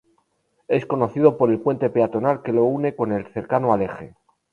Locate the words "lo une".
2.57-2.95